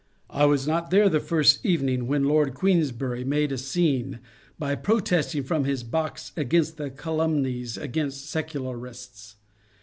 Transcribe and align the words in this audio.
I 0.31 0.45
was 0.45 0.67
not 0.67 0.89
there 0.89 1.09
the 1.09 1.19
first 1.19 1.63
evening 1.63 2.07
when 2.07 2.23
Lord 2.23 2.55
Queensberry 2.55 3.23
made 3.23 3.51
a 3.51 3.57
scene 3.59 4.17
by 4.57 4.73
protesting 4.73 5.43
from 5.43 5.65
his 5.65 5.83
box 5.83 6.31
against, 6.35 6.77
the 6.77 6.89
calumnies 6.89 7.77
against 7.77 8.27
Secularists. 8.27 9.35